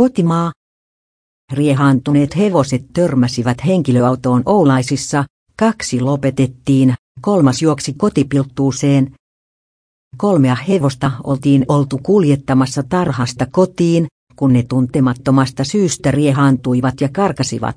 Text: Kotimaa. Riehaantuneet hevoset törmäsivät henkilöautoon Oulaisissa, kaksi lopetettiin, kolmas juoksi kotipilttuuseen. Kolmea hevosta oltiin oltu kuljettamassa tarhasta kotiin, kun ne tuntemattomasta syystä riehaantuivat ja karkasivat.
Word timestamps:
Kotimaa. 0.00 0.52
Riehaantuneet 1.52 2.36
hevoset 2.36 2.82
törmäsivät 2.92 3.58
henkilöautoon 3.66 4.42
Oulaisissa, 4.46 5.24
kaksi 5.58 6.00
lopetettiin, 6.00 6.94
kolmas 7.20 7.62
juoksi 7.62 7.92
kotipilttuuseen. 7.92 9.14
Kolmea 10.16 10.54
hevosta 10.54 11.10
oltiin 11.24 11.64
oltu 11.68 12.00
kuljettamassa 12.02 12.82
tarhasta 12.82 13.46
kotiin, 13.46 14.06
kun 14.36 14.52
ne 14.52 14.62
tuntemattomasta 14.62 15.64
syystä 15.64 16.10
riehaantuivat 16.10 17.00
ja 17.00 17.08
karkasivat. 17.08 17.76